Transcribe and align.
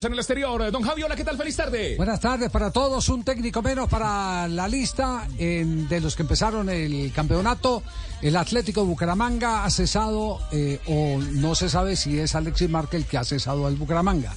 En 0.00 0.12
el 0.12 0.18
exterior, 0.20 0.70
don 0.70 0.84
Javi, 0.84 1.02
hola, 1.02 1.16
¿qué 1.16 1.24
tal? 1.24 1.36
Feliz 1.36 1.56
tarde. 1.56 1.96
Buenas 1.96 2.20
tardes 2.20 2.52
para 2.52 2.70
todos, 2.70 3.08
un 3.08 3.24
técnico 3.24 3.62
menos 3.62 3.88
para 3.88 4.46
la 4.46 4.68
lista 4.68 5.26
de 5.36 6.00
los 6.00 6.14
que 6.14 6.22
empezaron 6.22 6.68
el 6.68 7.10
campeonato. 7.12 7.82
El 8.22 8.36
Atlético 8.36 8.84
Bucaramanga 8.84 9.64
ha 9.64 9.70
cesado, 9.70 10.38
eh, 10.52 10.78
o 10.86 11.18
no 11.18 11.56
se 11.56 11.68
sabe 11.68 11.96
si 11.96 12.16
es 12.16 12.36
Alexis 12.36 12.70
Márquez 12.70 13.00
el 13.00 13.06
que 13.08 13.18
ha 13.18 13.24
cesado 13.24 13.66
al 13.66 13.74
Bucaramanga. 13.74 14.32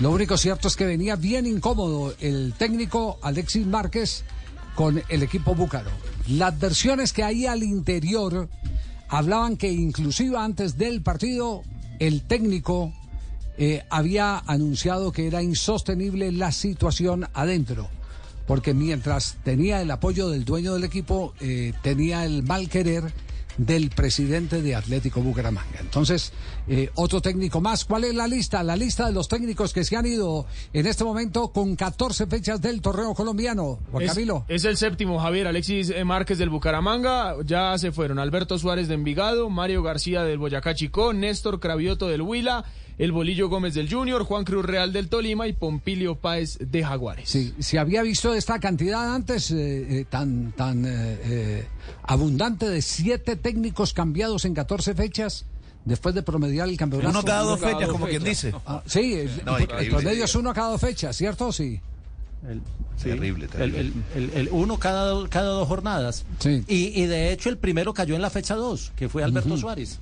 Lo 0.00 0.10
único 0.10 0.36
cierto 0.36 0.68
es 0.68 0.76
que 0.76 0.84
venía 0.84 1.16
bien 1.16 1.46
incómodo 1.46 2.14
el 2.20 2.52
técnico 2.58 3.18
Alexis 3.22 3.66
Márquez 3.66 4.24
con 4.74 5.02
el 5.08 5.22
equipo 5.22 5.54
búcaro. 5.54 5.92
Las 6.28 6.58
versiones 6.58 7.14
que 7.14 7.24
hay 7.24 7.46
al 7.46 7.62
interior 7.62 8.50
hablaban 9.08 9.56
que 9.56 9.72
inclusive 9.72 10.36
antes 10.36 10.76
del 10.76 11.00
partido 11.00 11.62
el 12.00 12.20
técnico 12.26 12.92
eh, 13.58 13.82
había 13.90 14.38
anunciado 14.38 15.12
que 15.12 15.26
era 15.26 15.42
insostenible 15.42 16.32
la 16.32 16.52
situación 16.52 17.26
adentro, 17.34 17.88
porque 18.46 18.74
mientras 18.74 19.36
tenía 19.44 19.80
el 19.82 19.90
apoyo 19.90 20.28
del 20.28 20.44
dueño 20.44 20.74
del 20.74 20.84
equipo, 20.84 21.34
eh, 21.40 21.72
tenía 21.82 22.24
el 22.24 22.42
mal 22.42 22.68
querer 22.68 23.12
del 23.66 23.90
presidente 23.90 24.62
de 24.62 24.74
Atlético 24.74 25.20
Bucaramanga. 25.20 25.80
Entonces, 25.80 26.32
eh, 26.66 26.90
otro 26.94 27.20
técnico 27.20 27.60
más. 27.60 27.84
¿Cuál 27.84 28.04
es 28.04 28.14
la 28.14 28.26
lista? 28.26 28.62
La 28.62 28.74
lista 28.74 29.06
de 29.06 29.12
los 29.12 29.28
técnicos 29.28 29.74
que 29.74 29.84
se 29.84 29.96
han 29.96 30.06
ido 30.06 30.46
en 30.72 30.86
este 30.86 31.04
momento 31.04 31.48
con 31.52 31.76
14 31.76 32.26
fechas 32.26 32.62
del 32.62 32.80
torneo 32.80 33.12
colombiano. 33.12 33.78
Juan 33.92 34.04
Es, 34.04 34.12
Camilo. 34.14 34.46
es 34.48 34.64
el 34.64 34.78
séptimo, 34.78 35.18
Javier. 35.18 35.46
Alexis 35.46 35.90
eh, 35.90 36.04
Márquez 36.04 36.38
del 36.38 36.48
Bucaramanga. 36.48 37.36
Ya 37.44 37.76
se 37.76 37.92
fueron 37.92 38.18
Alberto 38.18 38.58
Suárez 38.58 38.88
de 38.88 38.94
Envigado, 38.94 39.50
Mario 39.50 39.82
García 39.82 40.22
del 40.22 40.38
Boyacá 40.38 40.74
Chicó, 40.74 41.12
Néstor 41.12 41.60
Cravioto 41.60 42.08
del 42.08 42.22
Huila, 42.22 42.64
el 42.96 43.12
Bolillo 43.12 43.48
Gómez 43.48 43.72
del 43.74 43.90
Junior, 43.90 44.24
Juan 44.24 44.44
Cruz 44.44 44.64
Real 44.64 44.92
del 44.92 45.08
Tolima 45.08 45.48
y 45.48 45.54
Pompilio 45.54 46.16
Páez 46.16 46.58
de 46.60 46.84
Jaguares. 46.84 47.28
Sí, 47.30 47.54
se 47.58 47.78
había 47.78 48.02
visto 48.02 48.34
esta 48.34 48.58
cantidad 48.58 49.14
antes 49.14 49.50
eh, 49.50 50.00
eh, 50.00 50.04
tan, 50.08 50.52
tan 50.52 50.84
eh, 50.86 51.64
abundante 52.02 52.68
de 52.68 52.82
siete 52.82 53.36
técnicos 53.36 53.49
cambiados 53.94 54.44
en 54.44 54.54
14 54.54 54.94
fechas 54.94 55.44
después 55.84 56.14
de 56.14 56.22
promediar 56.22 56.68
el 56.68 56.76
campeonato. 56.76 57.10
Uno 57.10 57.22
cada 57.24 57.42
dos 57.42 57.60
fechas, 57.60 57.80
dos 57.82 57.92
como 57.92 58.06
quien 58.06 58.22
dice. 58.24 58.52
Ah, 58.66 58.82
sí, 58.86 59.14
el, 59.14 59.44
No, 59.44 59.56
el 59.58 59.66
promedio 59.88 60.24
es 60.24 60.34
uno 60.34 60.52
cada 60.52 60.70
dos 60.70 60.80
fechas, 60.80 61.16
¿cierto? 61.16 61.52
Sí. 61.52 61.80
El- 62.48 62.62
Terrible, 63.02 63.44
el- 63.46 63.50
terrible. 63.50 63.80
El, 64.14 64.24
el- 64.24 64.30
el 64.34 64.48
uno 64.52 64.78
cada, 64.78 65.26
cada 65.28 65.48
dos 65.50 65.66
jornadas. 65.68 66.24
Sí. 66.38 66.62
Y, 66.68 67.00
y 67.02 67.06
de 67.06 67.32
hecho 67.32 67.48
el 67.48 67.56
primero 67.56 67.94
cayó 67.94 68.14
en 68.14 68.20
la 68.22 68.28
fecha 68.28 68.54
dos, 68.54 68.92
que 68.94 69.08
fue 69.08 69.24
Alberto 69.24 69.56
Suárez. 69.56 70.00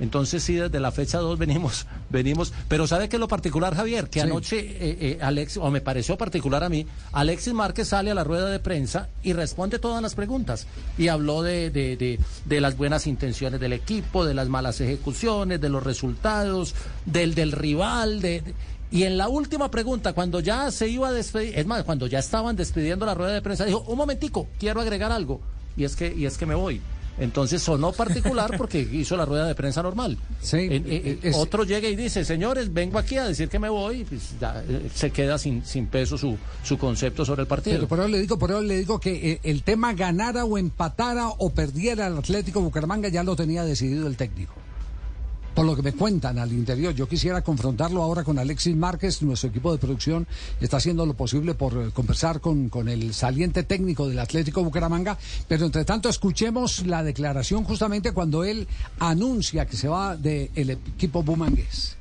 Entonces 0.00 0.42
sí, 0.42 0.54
desde 0.54 0.78
la 0.80 0.92
fecha 0.92 1.18
dos 1.18 1.38
venimos, 1.38 1.86
venimos. 2.10 2.52
Pero 2.68 2.86
¿sabe 2.86 3.08
qué 3.08 3.16
es 3.16 3.20
lo 3.20 3.28
particular, 3.28 3.74
Javier? 3.74 4.08
Que 4.08 4.20
Sí. 4.20 4.26
anoche, 4.26 4.58
eh, 4.60 4.98
eh, 5.00 5.18
Alex, 5.20 5.56
o 5.56 5.70
me 5.70 5.80
pareció 5.80 6.16
particular 6.16 6.62
a 6.64 6.68
mí, 6.68 6.86
Alexis 7.12 7.52
Márquez 7.52 7.88
sale 7.88 8.10
a 8.10 8.14
la 8.14 8.24
rueda 8.24 8.48
de 8.48 8.58
prensa 8.60 9.08
y 9.22 9.32
responde 9.32 9.78
todas 9.78 10.00
las 10.02 10.14
preguntas. 10.14 10.66
Y 10.96 11.08
habló 11.08 11.42
de, 11.42 11.70
de, 11.70 11.96
de, 11.96 12.18
de 12.44 12.60
las 12.60 12.76
buenas 12.76 13.06
intenciones 13.06 13.60
del 13.60 13.72
equipo, 13.72 14.24
de 14.24 14.34
las 14.34 14.48
malas 14.48 14.80
ejecuciones, 14.80 15.60
de 15.60 15.68
los 15.68 15.82
resultados, 15.82 16.74
del, 17.06 17.34
del 17.34 17.52
rival, 17.52 18.20
de... 18.20 18.40
de- 18.42 18.54
y 18.90 19.02
en 19.02 19.18
la 19.18 19.28
última 19.28 19.70
pregunta, 19.70 20.14
cuando 20.14 20.40
ya 20.40 20.70
se 20.70 20.88
iba 20.88 21.08
a 21.08 21.12
despedir, 21.12 21.58
es 21.58 21.66
más, 21.66 21.82
cuando 21.84 22.06
ya 22.06 22.20
estaban 22.20 22.56
despidiendo 22.56 23.04
la 23.04 23.12
rueda 23.12 23.34
de 23.34 23.42
prensa, 23.42 23.66
dijo, 23.66 23.80
un 23.86 23.98
momentico, 23.98 24.48
quiero 24.58 24.80
agregar 24.80 25.12
algo, 25.12 25.42
y 25.76 25.84
es 25.84 25.94
que, 25.94 26.10
y 26.16 26.24
es 26.24 26.38
que 26.38 26.46
me 26.46 26.54
voy. 26.54 26.80
Entonces 27.20 27.62
sonó 27.62 27.92
particular 27.92 28.56
porque 28.56 28.78
hizo 28.92 29.16
la 29.16 29.24
rueda 29.24 29.46
de 29.46 29.54
prensa 29.54 29.82
normal. 29.82 30.16
Sí, 30.40 30.56
En- 30.70 31.18
es- 31.22 31.36
otro 31.36 31.64
llega 31.64 31.88
y 31.88 31.96
dice, 31.96 32.24
señores, 32.24 32.72
vengo 32.72 32.98
aquí 32.98 33.16
a 33.16 33.24
decir 33.26 33.48
que 33.48 33.58
me 33.58 33.68
voy, 33.68 34.00
y 34.00 34.04
pues 34.04 34.34
ya, 34.40 34.62
eh, 34.68 34.88
se 34.94 35.10
queda 35.10 35.36
sin, 35.38 35.64
sin 35.64 35.86
peso 35.86 36.16
su, 36.16 36.36
su 36.62 36.78
concepto 36.78 37.24
sobre 37.24 37.42
el 37.42 37.48
partido. 37.48 37.76
Pero 37.76 37.88
por 37.88 37.98
eso 38.00 38.08
le 38.08 38.20
digo, 38.20 38.38
por 38.38 38.50
eso 38.50 38.60
le 38.60 38.76
digo 38.78 39.00
que 39.00 39.32
eh, 39.32 39.40
el 39.42 39.62
tema 39.62 39.92
ganara 39.94 40.44
o 40.44 40.58
empatara 40.58 41.28
o 41.28 41.50
perdiera 41.50 42.06
el 42.06 42.18
Atlético 42.18 42.60
Bucaramanga 42.60 43.08
ya 43.08 43.22
lo 43.24 43.34
tenía 43.36 43.64
decidido 43.64 44.06
el 44.06 44.16
técnico. 44.16 44.54
Por 45.58 45.66
lo 45.66 45.74
que 45.74 45.82
me 45.82 45.92
cuentan 45.92 46.38
al 46.38 46.52
interior, 46.52 46.94
yo 46.94 47.08
quisiera 47.08 47.42
confrontarlo 47.42 48.00
ahora 48.00 48.22
con 48.22 48.38
Alexis 48.38 48.76
Márquez, 48.76 49.22
nuestro 49.22 49.50
equipo 49.50 49.72
de 49.72 49.78
producción 49.78 50.24
está 50.60 50.76
haciendo 50.76 51.04
lo 51.04 51.14
posible 51.14 51.54
por 51.54 51.72
eh, 51.72 51.90
conversar 51.92 52.40
con, 52.40 52.68
con 52.68 52.88
el 52.88 53.12
saliente 53.12 53.64
técnico 53.64 54.08
del 54.08 54.20
Atlético 54.20 54.62
Bucaramanga, 54.62 55.18
pero 55.48 55.66
entre 55.66 55.84
tanto 55.84 56.08
escuchemos 56.08 56.86
la 56.86 57.02
declaración 57.02 57.64
justamente 57.64 58.12
cuando 58.12 58.44
él 58.44 58.68
anuncia 59.00 59.66
que 59.66 59.76
se 59.76 59.88
va 59.88 60.16
del 60.16 60.70
equipo 60.70 61.24
bumangués. 61.24 61.97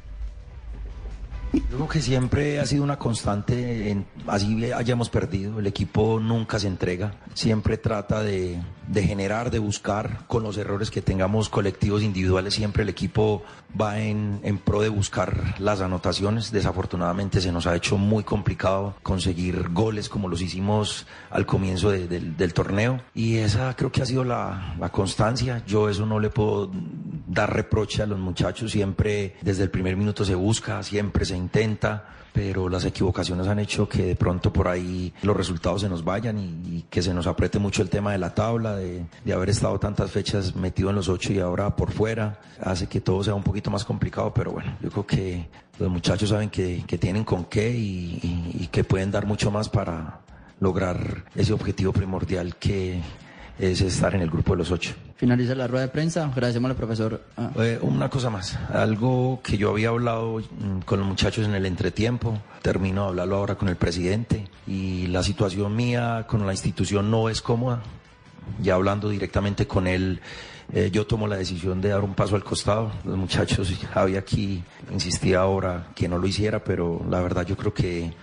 Yo 1.54 1.62
creo 1.78 1.88
que 1.88 2.02
siempre 2.02 2.60
ha 2.60 2.66
sido 2.66 2.84
una 2.84 2.98
constante, 2.98 3.90
en, 3.90 4.06
así 4.28 4.72
hayamos 4.72 5.10
perdido, 5.10 5.60
el 5.60 5.68
equipo 5.68 6.20
nunca 6.20 6.60
se 6.60 6.68
entrega, 6.68 7.14
siempre 7.34 7.78
trata 7.78 8.22
de, 8.22 8.62
de 8.88 9.04
generar, 9.04 9.50
de 9.50 9.60
buscar, 9.60 10.26
con 10.28 10.44
los 10.44 10.58
errores 10.58 10.92
que 10.92 11.02
tengamos 11.02 11.50
colectivos, 11.50 12.04
individuales, 12.04 12.54
siempre 12.54 12.84
el 12.84 12.90
equipo 12.90 13.44
va 13.80 14.00
en, 14.00 14.40
en 14.44 14.58
pro 14.58 14.82
de 14.82 14.90
buscar 14.90 15.56
las 15.60 15.82
anotaciones. 15.82 16.52
Desafortunadamente 16.52 17.42
se 17.42 17.52
nos 17.52 17.66
ha 17.68 17.76
hecho 17.76 17.98
muy 17.98 18.24
complicado 18.24 18.96
conseguir 19.04 19.70
goles 19.70 20.10
como 20.10 20.28
los 20.28 20.42
hicimos 20.42 21.06
al 21.30 21.46
comienzo 21.46 21.90
de- 21.92 22.08
del, 22.08 22.36
del 22.38 22.54
torneo 22.54 23.02
y 23.14 23.38
esa 23.38 23.76
creo 23.76 23.92
que 23.92 24.02
ha 24.02 24.06
sido 24.06 24.24
la, 24.24 24.76
la 24.80 24.90
constancia. 24.90 25.64
Yo 25.66 25.90
eso 25.90 26.06
no 26.06 26.20
le 26.20 26.30
puedo 26.30 26.72
dar 27.38 27.54
reproche 27.54 28.02
a 28.04 28.06
los 28.06 28.20
muchachos, 28.20 28.72
siempre 28.72 29.36
desde 29.42 29.64
el 29.64 29.70
primer 29.70 29.96
minuto 29.96 30.26
se 30.26 30.36
busca, 30.36 30.82
siempre 30.84 31.24
se 31.26 31.38
intenta, 31.38 32.10
pero 32.34 32.70
las 32.70 32.86
equivocaciones 32.86 33.48
han 33.48 33.60
hecho 33.60 33.88
que 33.90 34.04
de 34.06 34.16
pronto 34.16 34.52
por 34.54 34.68
ahí 34.68 35.12
los 35.24 35.36
resultados 35.36 35.82
se 35.82 35.90
nos 35.90 36.04
vayan 36.04 36.38
y, 36.38 36.78
y 36.78 36.86
que 36.90 37.02
se 37.02 37.14
nos 37.14 37.26
apriete 37.28 37.58
mucho 37.60 37.82
el 37.82 37.90
tema 37.90 38.12
de 38.12 38.18
la 38.20 38.34
tabla, 38.36 38.76
de, 38.76 39.06
de 39.26 39.34
haber 39.34 39.50
estado 39.50 39.80
tantas 39.80 40.12
fechas 40.12 40.56
metido 40.56 40.90
en 40.90 40.96
los 40.98 41.10
ocho 41.10 41.34
y 41.34 41.40
ahora 41.40 41.76
por 41.76 41.92
fuera, 41.92 42.40
hace 42.62 42.88
que 42.88 43.02
todo 43.02 43.24
sea 43.24 43.34
un 43.34 43.44
poquito 43.44 43.72
más 43.72 43.86
complicado, 43.86 44.34
pero 44.34 44.52
bueno, 44.52 44.76
yo 44.82 44.90
creo 44.92 45.06
que 45.08 45.48
los 45.80 45.90
muchachos 45.90 46.30
saben 46.30 46.50
que, 46.50 46.84
que 46.86 46.98
tienen 46.98 47.24
con 47.24 47.46
qué 47.46 47.72
y, 47.72 48.20
y- 48.22 48.64
y 48.64 48.68
que 48.68 48.84
pueden 48.84 49.10
dar 49.12 49.26
mucho 49.26 49.50
más 49.52 49.70
para 49.70 50.20
lograr 50.60 51.26
ese 51.36 51.54
objetivo 51.54 51.94
primordial 51.94 52.56
que 52.56 53.00
es 53.60 53.82
estar 53.82 54.14
en 54.16 54.22
el 54.22 54.30
grupo 54.30 54.54
de 54.54 54.60
los 54.60 54.72
ocho. 54.72 54.94
Finaliza 55.16 55.56
la 55.56 55.68
rueda 55.68 55.86
de 55.86 55.92
prensa. 55.92 56.26
Agradecemos 56.26 56.70
al 56.72 56.78
profesor. 56.78 57.24
ah, 57.38 57.50
Eh, 57.60 57.80
una 57.82 58.10
cosa 58.10 58.30
más, 58.30 58.56
algo 58.72 59.40
que 59.44 59.58
yo 59.58 59.72
había 59.72 59.90
hablado 59.90 60.40
mm, 60.40 60.80
con 60.86 61.00
los 61.00 61.08
muchachos 61.08 61.46
en 61.46 61.56
el 61.56 61.66
entretiempo, 61.66 62.38
termino 62.62 63.04
de 63.04 63.08
hablarlo 63.10 63.38
ahora 63.38 63.56
con 63.56 63.70
el 63.70 63.76
presidente 63.76 64.48
y 64.68 65.08
la 65.08 65.24
situación 65.24 65.76
mía 65.76 66.26
con 66.28 66.46
la 66.46 66.54
institución 66.54 67.10
no 67.10 67.30
es 67.30 67.42
cómoda. 67.42 67.82
Ya 68.62 68.76
hablando 68.76 69.10
directamente 69.10 69.68
con 69.68 69.88
él, 69.88 70.22
eh, 70.72 70.90
yo 70.92 71.06
tomo 71.06 71.28
la 71.28 71.36
decisión 71.36 71.82
de 71.82 71.90
dar 71.90 72.04
un 72.04 72.14
paso 72.14 72.36
al 72.36 72.44
costado. 72.44 72.92
Los 73.04 73.18
muchachos, 73.18 73.74
había 73.94 74.20
aquí, 74.20 74.64
insistía 74.92 75.40
ahora 75.40 75.88
que 75.96 76.08
no 76.08 76.18
lo 76.18 76.28
hiciera, 76.28 76.64
pero 76.64 77.06
la 77.10 77.22
verdad 77.22 77.46
yo 77.46 77.58
creo 77.58 77.74
que 77.74 78.14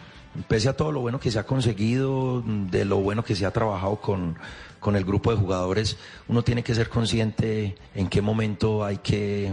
pese 0.48 0.68
a 0.68 0.76
todo 0.76 0.92
lo 0.92 1.00
bueno 1.00 1.20
que 1.20 1.30
se 1.30 1.38
ha 1.38 1.44
conseguido, 1.46 2.42
de 2.46 2.84
lo 2.84 2.98
bueno 2.98 3.24
que 3.24 3.34
se 3.36 3.46
ha 3.46 3.50
trabajado 3.52 3.96
con, 4.00 4.36
con 4.80 4.96
el 4.96 5.04
grupo 5.04 5.30
de 5.30 5.36
jugadores, 5.36 5.96
uno 6.28 6.42
tiene 6.42 6.62
que 6.62 6.74
ser 6.74 6.88
consciente 6.88 7.76
en 7.94 8.08
qué 8.08 8.20
momento 8.22 8.84
hay 8.84 8.98
que, 8.98 9.52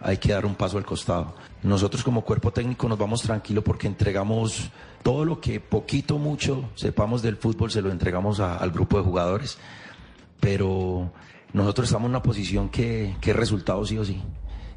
hay 0.00 0.16
que 0.18 0.32
dar 0.32 0.46
un 0.46 0.54
paso 0.54 0.78
al 0.78 0.84
costado. 0.84 1.34
Nosotros 1.62 2.02
como 2.02 2.22
cuerpo 2.22 2.52
técnico 2.52 2.88
nos 2.88 2.98
vamos 2.98 3.22
tranquilos 3.22 3.62
porque 3.62 3.86
entregamos 3.86 4.70
todo 5.02 5.24
lo 5.24 5.40
que 5.40 5.60
poquito, 5.60 6.18
mucho 6.18 6.70
sepamos 6.74 7.22
del 7.22 7.36
fútbol, 7.36 7.70
se 7.70 7.82
lo 7.82 7.90
entregamos 7.90 8.40
a- 8.40 8.56
al 8.56 8.70
grupo 8.70 8.98
de 8.98 9.04
jugadores, 9.04 9.58
pero 10.40 11.12
nosotros 11.52 11.88
estamos 11.88 12.06
en 12.06 12.10
una 12.12 12.22
posición 12.22 12.68
que, 12.68 13.14
que 13.20 13.30
es 13.30 13.36
resultado 13.36 13.84
sí 13.84 13.98
o 13.98 14.04
sí. 14.04 14.20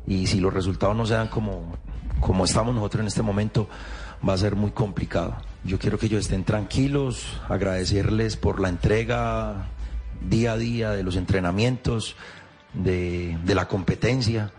Y 0.08 0.28
si 0.28 0.40
los 0.40 0.54
resultados 0.54 0.96
no 0.96 1.06
se 1.06 1.16
dan 1.16 1.28
como, 1.30 1.76
como 2.20 2.46
estamos 2.46 2.76
nosotros 2.76 3.02
en 3.02 3.08
este 3.08 3.24
momento, 3.24 3.68
va 4.28 4.34
a 4.34 4.38
ser 4.38 4.56
muy 4.56 4.72
complicado. 4.72 5.36
Yo 5.66 5.80
quiero 5.80 5.98
que 5.98 6.06
ellos 6.06 6.26
estén 6.26 6.44
tranquilos, 6.44 7.26
agradecerles 7.50 8.38
por 8.38 8.60
la 8.60 8.70
entrega 8.70 9.66
día 10.22 10.52
a 10.52 10.58
día 10.58 10.92
de 10.92 11.02
los 11.02 11.16
entrenamientos, 11.16 12.16
de, 12.76 13.36
de 13.44 13.56
la 13.56 13.68
competencia, 13.68 14.52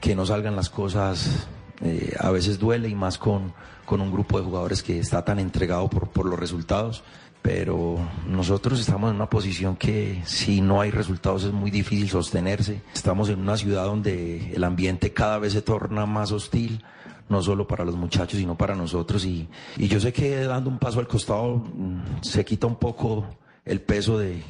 que 0.00 0.16
no 0.16 0.26
salgan 0.26 0.56
las 0.56 0.68
cosas, 0.68 1.46
eh, 1.80 2.12
a 2.18 2.30
veces 2.32 2.58
duele 2.58 2.88
y 2.88 2.96
más 2.96 3.18
con, 3.18 3.52
con 3.84 4.00
un 4.00 4.10
grupo 4.10 4.36
de 4.36 4.44
jugadores 4.44 4.82
que 4.82 4.98
está 4.98 5.24
tan 5.24 5.38
entregado 5.38 5.88
por, 5.88 6.08
por 6.08 6.26
los 6.26 6.36
resultados. 6.36 7.04
Pero 7.40 7.96
nosotros 8.26 8.80
estamos 8.80 9.10
en 9.10 9.16
una 9.16 9.30
posición 9.30 9.76
que 9.76 10.22
si 10.26 10.60
no 10.60 10.80
hay 10.80 10.90
resultados 10.90 11.44
es 11.44 11.52
muy 11.52 11.70
difícil 11.70 12.10
sostenerse. 12.10 12.82
Estamos 12.92 13.28
en 13.28 13.38
una 13.38 13.56
ciudad 13.56 13.84
donde 13.84 14.52
el 14.52 14.64
ambiente 14.64 15.12
cada 15.12 15.38
vez 15.38 15.52
se 15.52 15.62
torna 15.62 16.04
más 16.04 16.32
hostil 16.32 16.82
no 17.28 17.42
solo 17.42 17.66
para 17.66 17.84
los 17.84 17.96
muchachos, 17.96 18.38
sino 18.38 18.56
para 18.56 18.74
nosotros. 18.74 19.24
Y, 19.24 19.48
y 19.76 19.88
yo 19.88 20.00
sé 20.00 20.12
que 20.12 20.36
dando 20.44 20.70
un 20.70 20.78
paso 20.78 21.00
al 21.00 21.08
costado 21.08 21.56
mm, 21.56 22.22
se 22.22 22.44
quita 22.44 22.66
un 22.66 22.76
poco 22.76 23.26
el 23.64 23.80
peso 23.80 24.18
de, 24.18 24.42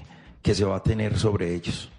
que 0.43 0.55
se 0.55 0.65
va 0.65 0.77
a 0.77 0.83
tener 0.83 1.19
sobre 1.19 1.55
ellos. 1.55 1.91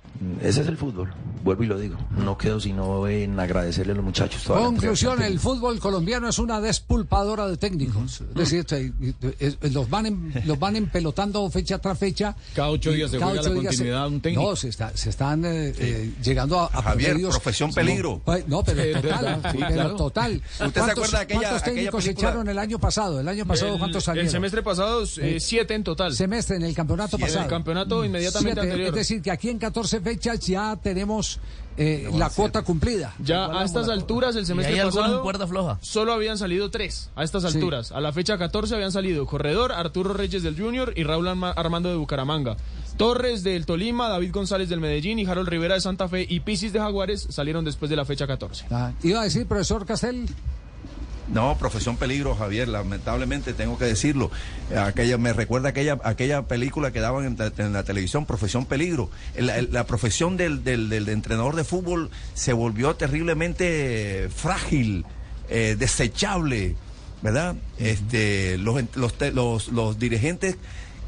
Ese 0.42 0.62
es 0.62 0.68
el 0.68 0.76
fútbol, 0.78 1.14
vuelvo 1.44 1.64
y 1.64 1.68
lo 1.68 1.80
digo. 1.80 1.98
No 2.18 2.38
quedo 2.38 2.60
sino 2.60 3.08
en 3.08 3.40
agradecerle 3.40 3.94
a 3.94 3.96
los 3.96 4.04
muchachos. 4.04 4.44
Toda 4.44 4.60
la 4.60 4.66
Conclusión, 4.66 5.22
el 5.22 5.40
fútbol 5.40 5.80
colombiano 5.80 6.28
es 6.28 6.40
una 6.40 6.60
despulpadora 6.60 7.48
de 7.48 7.56
técnicos. 7.56 8.22
Es 8.22 8.34
decir, 8.36 8.66
eh, 8.72 9.56
los 9.72 9.90
van 9.90 10.06
em- 10.08 10.34
los 10.46 10.60
van 10.60 10.76
empelotando 10.76 11.50
fecha 11.50 11.80
tras 11.80 11.98
fecha. 11.98 12.36
Cada 12.54 12.70
ocho 12.70 12.92
días 12.92 13.12
se 13.12 13.18
cada 13.20 13.32
juega 13.32 13.42
la 13.44 13.50
ocho 13.50 13.60
días 13.62 13.72
continuidad 13.76 14.02
de 14.04 14.08
un 14.10 14.22
técnico. 14.22 14.50
No, 14.50 14.56
se, 14.58 14.68
está- 14.68 14.92
se 14.96 15.10
están 15.10 15.46
eh, 15.46 15.74
eh, 15.78 16.14
llegando 16.22 16.60
a, 16.60 16.66
a 16.66 16.82
Javier, 16.82 17.18
profesión 17.22 17.72
peligro. 17.74 18.22
No, 18.26 18.34
no, 18.48 18.64
pero 18.64 19.02
total, 19.02 19.42
sí, 19.52 19.58
pero 19.60 19.74
claro. 19.74 19.96
total. 19.96 20.34
¿Usted 20.34 20.58
se 20.58 20.58
¿Cuántos- 20.74 20.90
acuerda 20.90 21.18
de 21.20 21.24
aquella- 21.24 21.40
¿Cuántos 21.40 21.64
técnicos 21.64 22.04
película? 22.04 22.28
echaron 22.30 22.50
el 22.50 22.58
año 22.60 22.80
pasado? 22.80 23.20
El 23.22 23.28
año 23.30 23.46
pasado, 23.46 23.74
El- 23.74 23.80
¿cuántos 23.80 24.04
el, 24.04 24.06
salieron? 24.06 24.32
semestre 24.32 24.64
pasado, 24.64 25.04
eh, 25.22 25.38
siete 25.40 25.76
en 25.76 25.84
total. 25.86 26.14
Semestre 26.14 26.58
en 26.58 26.64
el 26.64 26.76
campeonato 26.76 27.16
En 27.16 27.22
pasado. 27.22 27.44
el 27.44 27.50
campeonato 27.50 28.04
inmediatamente 28.04 28.60
Siete, 28.60 28.72
anterior. 28.72 28.90
Es 28.90 28.96
decir, 28.96 29.22
que 29.22 29.32
aquí 29.32 29.50
en 29.50 29.58
14 29.60 29.99
fechas 30.00 30.40
ya 30.42 30.76
tenemos 30.82 31.40
eh, 31.78 32.10
la 32.18 32.30
cuota 32.30 32.62
cumplida. 32.62 33.14
Ya 33.20 33.46
a 33.46 33.64
estas 33.64 33.88
alturas, 33.88 34.36
el 34.36 34.46
semestre 34.46 34.74
hay 34.76 34.80
alguno 34.82 35.00
en 35.02 35.06
pasado, 35.08 35.24
cuerda 35.24 35.48
floja? 35.48 35.78
solo 35.82 36.12
habían 36.12 36.38
salido 36.38 36.70
tres. 36.70 37.10
A 37.16 37.24
estas 37.24 37.44
Sí. 37.44 37.58
alturas. 37.58 37.92
A 37.94 38.02
la 38.02 38.12
fecha 38.12 38.38
14 38.38 38.76
habían 38.76 38.92
salido 38.92 39.26
Corredor, 39.26 39.72
Arturo 39.72 40.14
Reyes 40.14 40.44
del 40.44 40.60
Junior 40.60 40.92
y 40.96 41.04
Raúl 41.04 41.28
Arma- 41.30 41.52
Armando 41.52 41.90
de 41.90 41.96
Bucaramanga. 41.96 42.58
Torres 42.98 43.44
del 43.44 43.66
Tolima, 43.66 44.10
David 44.10 44.34
González 44.34 44.68
del 44.68 44.82
Medellín 44.82 45.20
y 45.20 45.26
Harold 45.26 45.48
Rivera 45.48 45.76
de 45.76 45.80
Santa 45.82 46.10
Fe 46.10 46.26
y 46.28 46.42
Pisis 46.42 46.74
de 46.74 46.80
Jaguares 46.80 47.28
salieron 47.30 47.64
después 47.64 47.90
de 47.90 47.96
la 47.96 48.04
fecha 48.04 48.28
14. 48.28 48.66
Ah, 48.72 48.92
iba 49.04 49.22
a 49.22 49.24
decir, 49.24 49.48
profesor 49.48 49.86
Castel. 49.86 50.28
No, 51.32 51.56
profesión 51.60 51.96
peligro, 51.98 52.36
Javier, 52.36 52.68
lamentablemente 52.68 53.54
tengo 53.54 53.78
que 53.78 53.86
decirlo. 53.86 54.32
Aquella, 54.76 55.18
me 55.20 55.32
recuerda 55.32 55.70
aquella, 55.70 56.00
aquella 56.04 56.42
película 56.48 56.92
que 56.92 57.00
daban 57.02 57.38
en, 57.58 57.74
la 57.74 57.84
televisión, 57.84 58.26
Profesión 58.26 58.66
Peligro. 58.66 59.12
La, 59.38 59.62
la 59.62 59.86
profesión 59.86 60.38
del, 60.38 60.64
del- 60.64 60.90
del 60.90 61.08
entrenador 61.10 61.56
de 61.56 61.64
fútbol 61.64 62.10
se 62.34 62.52
volvió 62.54 62.96
terriblemente 62.96 64.28
frágil, 64.36 65.06
eh, 65.50 65.76
desechable, 65.78 66.76
¿verdad? 67.22 67.56
Este, 67.78 68.58
los, 68.58 68.82
los, 68.96 69.14
los, 69.34 69.68
los 69.68 70.00
dirigentes 70.00 70.56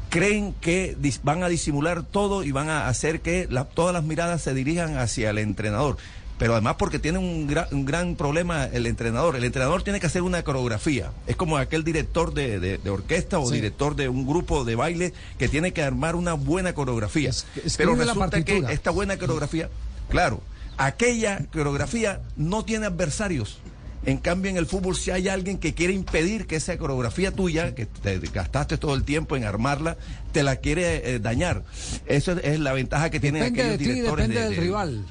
creen 0.08 0.54
que 0.60 0.96
van 1.22 1.42
a 1.42 1.48
disimular 1.48 2.02
todo 2.04 2.44
y 2.44 2.52
van 2.52 2.68
a 2.68 2.86
hacer 2.86 3.22
que 3.22 3.48
la- 3.50 3.64
todas 3.64 3.92
las 3.94 4.04
miradas 4.04 4.42
se 4.42 4.54
dirijan 4.54 4.98
hacia 4.98 5.30
el 5.30 5.38
entrenador. 5.38 5.96
Pero 6.42 6.54
además 6.54 6.74
porque 6.78 6.98
tiene 6.98 7.18
un, 7.18 7.48
gra- 7.48 7.68
un 7.70 7.84
gran 7.84 8.16
problema 8.16 8.64
el 8.64 8.86
entrenador. 8.86 9.36
El 9.36 9.44
entrenador 9.44 9.82
tiene 9.82 10.00
que 10.00 10.06
hacer 10.06 10.22
una 10.22 10.42
coreografía. 10.42 11.12
Es 11.26 11.36
como 11.36 11.56
aquel 11.56 11.84
director 11.84 12.34
de, 12.34 12.58
de- 12.58 12.78
de 12.78 12.90
orquesta 12.90 13.38
o 13.38 13.48
Sí. 13.48 13.54
director 13.56 13.94
de 13.96 14.08
un 14.08 14.26
grupo 14.26 14.64
de 14.64 14.74
baile 14.74 15.12
que 15.38 15.48
tiene 15.48 15.72
que 15.72 15.82
armar 15.82 16.16
una 16.16 16.32
buena 16.34 16.72
coreografía. 16.74 17.30
Es- 17.30 17.46
Pero 17.76 17.94
resulta 17.94 18.42
que 18.42 18.64
esta 18.70 18.90
buena 18.90 19.16
coreografía, 19.18 19.68
claro, 20.08 20.40
aquella 20.78 21.46
coreografía 21.52 22.20
no 22.36 22.64
tiene 22.64 22.86
adversarios. 22.86 23.58
En 24.04 24.18
cambio, 24.18 24.50
en 24.50 24.56
el 24.56 24.66
fútbol, 24.66 24.96
si 24.96 25.12
hay 25.12 25.28
alguien 25.28 25.58
que 25.58 25.74
quiere 25.74 25.92
impedir 25.92 26.48
que 26.48 26.56
esa 26.56 26.76
coreografía 26.76 27.30
tuya, 27.30 27.72
que 27.76 27.86
te 27.86 28.18
gastaste 28.18 28.76
todo 28.76 28.96
el 28.96 29.04
tiempo 29.04 29.36
en 29.36 29.44
armarla, 29.44 29.96
te 30.32 30.42
la 30.42 30.56
quiere 30.56 31.14
eh, 31.14 31.18
dañar. 31.20 31.62
Eso 32.06 32.32
es, 32.32 32.40
es 32.44 32.58
la 32.58 32.72
ventaja 32.72 33.10
que 33.10 33.20
tienen 33.20 33.44
Depende 33.44 33.62
de 33.62 33.74
aquellos 33.74 33.78
ti, 33.78 33.94
directores 33.94 34.28
depende 34.28 34.40
de- 34.40 34.46
del 34.48 34.56
de- 34.56 34.60
rival. 34.60 35.06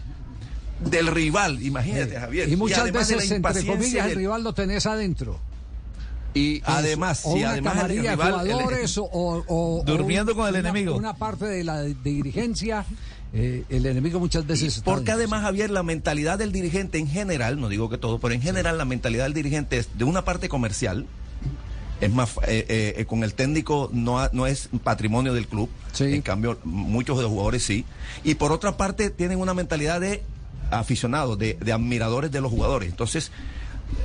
Del 0.89 1.07
rival, 1.07 1.61
imagínate, 1.61 2.19
Javier. 2.19 2.49
Y 2.49 2.55
muchas 2.55 2.79
además 2.79 3.07
de 3.07 3.15
la 3.15 3.17
veces, 3.21 3.31
entre 3.31 3.37
impaciencia 3.49 3.73
comillas, 3.77 4.03
el 4.05 4.09
del- 4.09 4.17
rival 4.17 4.43
lo 4.43 4.53
tenés 4.53 4.85
adentro. 4.85 5.39
Y 6.33 6.61
además, 6.65 7.21
o 7.25 7.33
si 7.33 7.39
una 7.39 7.49
además 7.51 7.73
el 7.73 7.79
camarilla 7.81 8.01
de 8.01 8.15
rival... 8.15 8.47
el- 8.47 8.53
jugadores 8.53 8.97
o, 8.97 9.83
Durmiendo 9.85 10.31
o 10.31 10.35
con 10.35 10.45
el 10.47 10.51
una- 10.55 10.59
enemigo. 10.69 10.95
Una 10.95 11.13
parte 11.13 11.45
de 11.45 11.63
la 11.63 11.81
de 11.81 11.93
dirigencia, 11.93 12.85
eh, 13.33 13.63
el 13.69 13.85
enemigo 13.85 14.19
muchas 14.19 14.47
veces 14.47 14.77
está 14.77 14.85
Porque 14.91 15.11
además, 15.11 15.41
Javier, 15.43 15.69
la 15.69 15.83
mentalidad 15.83 16.39
del 16.39 16.51
dirigente 16.53 16.97
en 16.99 17.07
general, 17.07 17.59
no 17.59 17.67
digo 17.69 17.89
que 17.89 17.97
todo, 17.97 18.19
pero 18.19 18.33
en 18.33 18.41
general 18.41 18.77
la 18.77 18.85
mentalidad 18.85 19.25
del 19.25 19.33
dirigente 19.33 19.77
es 19.77 19.89
de 19.97 20.05
una 20.05 20.23
parte 20.23 20.47
comercial, 20.49 21.05
es 21.99 22.11
más, 22.11 22.31
eh, 22.47 22.65
eh, 22.67 22.93
eh, 22.97 23.05
con 23.05 23.23
el 23.23 23.33
técnico 23.33 23.89
no, 23.93 24.19
ha- 24.19 24.29
no 24.33 24.47
es 24.47 24.69
patrimonio 24.83 25.33
del 25.33 25.47
club, 25.47 25.69
Sí. 25.91 26.05
en 26.05 26.21
cambio 26.21 26.57
muchos 26.63 27.17
de 27.17 27.23
los 27.23 27.31
jugadores 27.31 27.63
sí, 27.63 27.85
y 28.23 28.35
por 28.35 28.51
otra 28.53 28.75
parte 28.77 29.09
tienen 29.11 29.37
una 29.39 29.53
mentalidad 29.53 29.99
de 30.01 30.23
aficionados, 30.69 31.37
de, 31.37 31.57
de 31.59 31.73
admiradores 31.73 32.31
de 32.31 32.41
los 32.41 32.51
jugadores. 32.51 32.89
Entonces, 32.89 33.31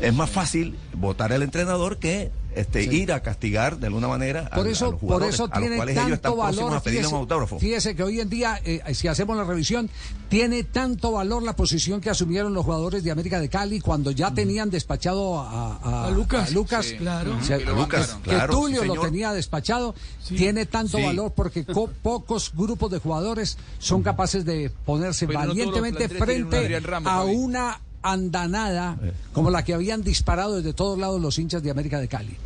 es 0.01 0.15
más 0.15 0.31
fácil 0.31 0.77
votar 0.95 1.33
al 1.33 1.43
entrenador 1.43 1.99
que 1.99 2.31
este, 2.56 2.82
ir 2.85 3.12
a 3.12 3.20
castigar 3.23 3.79
de 3.79 3.87
alguna 3.87 4.08
manera 4.08 4.49
a, 4.50 4.56
Por 4.56 4.67
a 4.67 4.70
eso, 4.70 4.85
los 4.87 4.94
por 4.94 5.00
jugadores, 5.00 5.35
eso 5.35 5.44
a 5.44 5.47
los 5.49 5.58
tiene 5.61 5.76
cuales 5.76 5.97
ellos 5.97 6.05
están 6.12 6.20
tanto 6.23 6.37
próximos 6.38 6.64
valor. 6.64 6.76
a 6.79 6.81
pedirle 6.82 7.06
un 7.06 7.11
Fíjese, 7.11 7.20
autógrafo. 7.20 7.58
fíjese 7.61 7.97
que 7.97 8.03
hoy 8.03 8.20
en 8.20 8.29
día, 8.29 8.61
eh, 8.64 8.82
si 8.94 9.08
hacemos 9.08 9.37
la 9.37 9.44
revisión, 9.44 9.88
tiene 10.29 10.64
tanto 10.64 11.12
valor 11.12 11.43
la 11.43 11.55
posición 11.55 12.00
que 12.00 12.11
asumieron 12.11 12.53
los 12.55 12.64
jugadores 12.64 13.05
de 13.05 13.11
América 13.11 13.38
de 13.41 13.49
Cali 13.49 13.81
cuando 13.81 14.11
ya 14.11 14.32
tenían 14.35 14.70
despachado 14.70 15.38
a, 15.38 15.76
a- 15.76 16.06
A 16.06 16.11
Lucas. 16.11 16.49
a 16.50 16.53
Lucas. 16.53 16.87
Sí, 16.87 16.97
claro. 16.97 17.37
Lo 17.64 17.75
Lucas, 17.76 18.17
que 18.23 18.31
claro, 18.31 18.53
Tulio 18.55 18.82
sí, 18.82 18.88
lo 18.88 19.00
tenía 19.00 19.32
despachado. 19.32 19.94
Tiene 20.26 20.67
tanto 20.67 20.97
Sí. 20.99 21.05
valor 21.05 21.32
porque 21.37 21.64
co- 21.64 21.91
pocos 22.02 22.52
grupos 22.55 22.91
de 22.91 22.99
jugadores 22.99 23.56
son 23.79 24.02
capaces 24.02 24.44
de 24.44 24.70
ponerse 24.85 25.26
Pero 25.26 25.38
los 25.41 25.49
valientemente 25.49 26.09
frente 26.09 26.81
Ramos, 26.81 27.12
a 27.12 27.23
una 27.25 27.81
andanada 28.02 28.97
como 29.32 29.50
la 29.50 29.64
que 29.64 29.75
habían 29.75 30.02
disparado 30.02 30.56
desde 30.56 30.73
todos 30.73 30.99
lados 30.99 31.20
los 31.20 31.38
hinchas 31.38 31.62
de 31.62 31.70
América 31.70 32.00
de 32.00 32.09
Cali. 32.09 32.37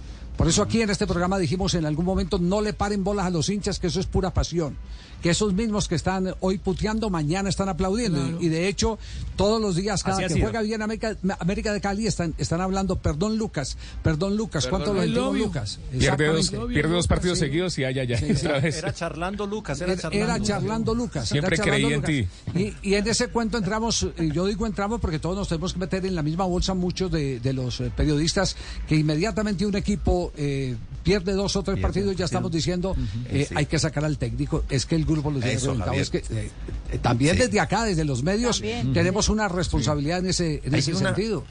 Por 0.41 0.49
eso 0.49 0.63
aquí 0.63 0.81
en 0.81 0.89
este 0.89 1.07
programa 1.07 1.39
dijimos 1.39 1.75
en 1.75 1.85
algún 1.85 2.07
momento 2.07 2.39
no 2.39 2.63
le 2.63 2.73
paren 2.73 3.05
bolas 3.05 3.27
a 3.27 3.31
los 3.31 3.51
hinchas, 3.51 3.79
que 3.79 3.89
eso 3.89 4.01
es 4.01 4.07
pura 4.07 4.33
pasión. 4.33 4.75
Que 5.21 5.29
esos 5.29 5.53
mismos 5.53 5.87
que 5.87 5.97
están 5.97 6.35
hoy 6.41 6.57
puteando, 6.57 7.11
mañana 7.11 7.51
están 7.51 7.69
aplaudiendo. 7.69 8.41
Y, 8.41 8.47
y 8.47 8.49
de 8.49 8.69
hecho, 8.69 8.99
todos 9.37 9.61
los 9.61 9.77
días, 9.77 10.03
cada 10.03 10.25
Así 10.25 10.37
que 10.37 10.41
juega 10.41 10.63
bien 10.63 10.81
América, 10.81 11.15
América 11.41 11.75
de 11.75 11.83
Cali, 11.83 12.07
están, 12.07 12.33
están 12.39 12.63
hablando, 12.63 12.97
perdón 12.97 13.37
Lucas, 13.37 13.77
perdón 14.03 14.39
Lucas, 14.39 14.67
¿cuánto 14.67 14.95
lo 14.95 15.03
entiendo. 15.03 15.35
Lucas? 15.35 15.79
Pierde 15.91 16.27
dos, 16.29 16.39
Exactamente. 16.47 16.73
pierde 16.75 16.95
dos 16.95 17.07
partidos 17.07 17.39
Sí. 17.39 17.45
seguidos 17.45 17.77
y 17.79 17.85
allá, 17.85 18.05
ya, 18.05 18.17
Sí, 18.17 18.35
sí. 18.35 18.47
Era 18.47 18.95
charlando 18.95 19.47
Lucas, 19.47 19.79
era 19.83 19.95
charlando. 19.95 20.25
era 20.25 20.43
charlando 20.43 20.95
Lucas. 20.95 21.29
Siempre 21.29 21.55
era 21.55 21.65
charlando 21.67 22.07
creí 22.07 22.17
en 22.17 22.25
Lucas. 22.57 22.77
Y, 22.83 22.89
y 22.91 22.95
en 22.95 23.07
ese 23.07 23.29
cuento 23.29 23.59
entramos, 23.59 24.07
yo 24.33 24.47
digo 24.47 24.67
entramos 24.67 25.03
porque 25.03 25.19
todos 25.19 25.37
nos 25.37 25.49
tenemos 25.49 25.75
que 25.75 25.81
meter 25.81 26.07
en 26.07 26.15
la 26.15 26.23
misma 26.23 26.45
bolsa 26.47 26.73
muchos 26.73 27.11
de, 27.11 27.41
de 27.41 27.53
los 27.53 27.79
eh, 27.83 27.93
periodistas 27.95 28.57
que 28.89 28.97
inmediatamente 28.97 29.67
un 29.67 29.77
equipo 29.77 30.30
eh, 30.37 30.77
pierde 31.03 31.33
dos 31.33 31.57
o 31.57 31.63
tres 31.63 31.79
partidos, 31.81 32.15
ya 32.17 32.25
estamos 32.27 32.51
diciendo 32.53 32.95
eh, 33.29 33.47
Sí. 33.49 33.55
hay 33.57 33.67
que 33.67 33.79
sacar 33.79 34.05
al 34.05 34.19
técnico, 34.19 34.65
es 34.69 34.85
que 34.87 34.95
el 34.97 35.05
grupo 35.05 35.31
lo 35.31 35.39
tiene 35.41 35.55
Eso. 35.55 35.77
Es 35.95 36.11
que, 36.11 36.19
eh, 36.19 36.51
eh, 36.93 36.99
también 37.01 37.37
Sí. 37.37 37.43
desde 37.43 37.61
acá, 37.61 37.85
desde 37.85 38.05
los 38.05 38.23
medios, 38.23 38.61
tenemos 38.93 39.29
una 39.29 39.49
responsabilidad 39.49 40.19
en 40.19 40.27
ese, 40.27 40.61
en 40.65 40.75
Hay 40.75 40.81
ese 40.81 40.95
una- 40.95 41.15
sentido. 41.15 41.45